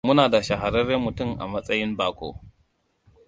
[0.09, 2.41] Muna da shaharren mutum a matsayin baƙo.